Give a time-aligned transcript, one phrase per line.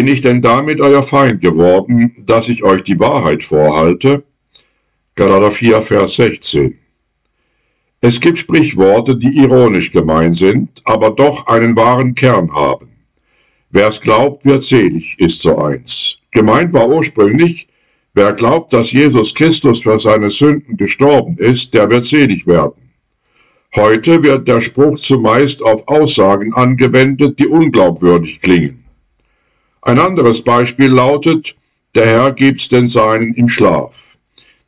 [0.00, 4.24] Bin ich denn damit euer Feind geworden, dass ich euch die Wahrheit vorhalte?
[5.14, 6.78] Galater 4, Vers 16.
[8.00, 12.88] Es gibt Sprichworte, die ironisch gemeint sind, aber doch einen wahren Kern haben.
[13.68, 16.16] Wer es glaubt, wird selig, ist so eins.
[16.30, 17.68] Gemeint war ursprünglich,
[18.14, 22.90] wer glaubt, dass Jesus Christus für seine Sünden gestorben ist, der wird selig werden.
[23.76, 28.79] Heute wird der Spruch zumeist auf Aussagen angewendet, die unglaubwürdig klingen.
[29.82, 31.56] Ein anderes Beispiel lautet,
[31.94, 34.18] der Herr gibt's den Seinen im Schlaf.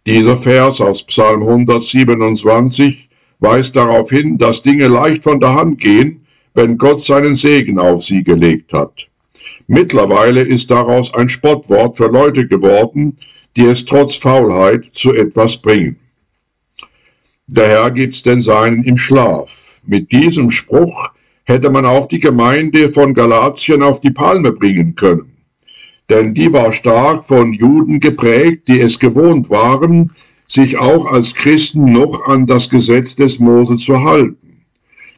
[0.06, 6.26] Dieser Vers aus Psalm 127 weist darauf hin, dass Dinge leicht von der Hand gehen,
[6.54, 9.08] wenn Gott seinen Segen auf sie gelegt hat.
[9.66, 13.18] Mittlerweile ist daraus ein Spottwort für Leute geworden,
[13.56, 15.98] die es trotz Faulheit zu etwas bringen.
[17.46, 19.82] Der Herr gibt's den Seinen im Schlaf.
[19.86, 21.10] Mit diesem Spruch
[21.44, 25.32] hätte man auch die Gemeinde von Galatien auf die Palme bringen können.
[26.08, 30.12] Denn die war stark von Juden geprägt, die es gewohnt waren,
[30.46, 34.64] sich auch als Christen noch an das Gesetz des Mose zu halten.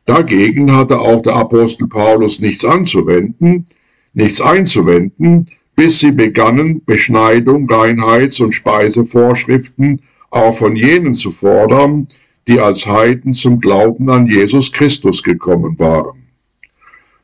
[0.06, 3.67] Dagegen hatte auch der Apostel Paulus nichts anzuwenden,
[4.12, 12.08] nichts einzuwenden, bis sie begannen, Beschneidung, Reinheits- und Speisevorschriften auch von jenen zu fordern,
[12.47, 16.25] die als Heiden zum Glauben an Jesus Christus gekommen waren.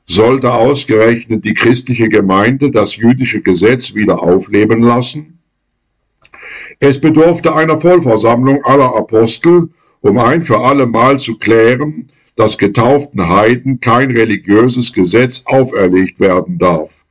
[0.06, 5.38] Sollte ausgerechnet die christliche Gemeinde das jüdische Gesetz wieder aufleben lassen?
[6.80, 9.68] Es bedurfte einer Vollversammlung aller Apostel,
[10.00, 16.58] um ein für alle Mal zu klären, dass getauften Heiden kein religiöses Gesetz auferlegt werden
[16.58, 17.04] darf.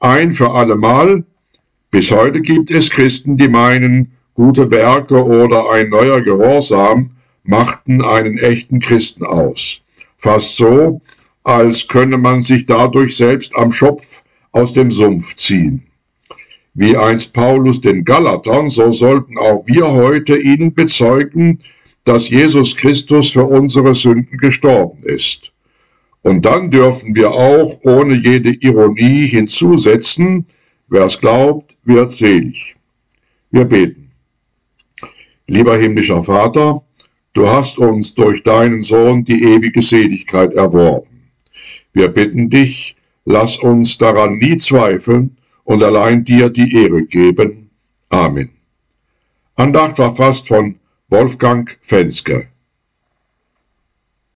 [0.00, 1.24] Ein für alle Mal,
[1.92, 7.12] bis heute gibt es Christen, die meinen, gute Werke oder ein neuer Gehorsam
[7.44, 9.82] machten einen echten Christen aus.
[10.16, 11.00] Fast so,
[11.44, 15.82] als könne man sich dadurch selbst am Schopf aus dem Sumpf ziehen.
[16.74, 21.60] Wie einst Paulus den Galatern, so sollten auch wir heute ihnen bezeugen,
[22.04, 25.52] dass Jesus Christus für unsere Sünden gestorben ist.
[26.22, 30.46] Und dann dürfen wir auch ohne jede Ironie hinzusetzen,
[30.88, 32.76] wer es glaubt, wird selig.
[33.50, 34.10] Wir beten.
[35.48, 36.82] Lieber himmlischer Vater,
[37.34, 41.30] Du hast uns durch deinen Sohn die ewige Seligkeit erworben.
[41.94, 47.70] Wir bitten dich, lass uns daran nie zweifeln und allein dir die Ehre geben.
[48.10, 48.50] Amen.
[49.54, 50.76] Andacht war fast von
[51.08, 52.48] Wolfgang Fenske.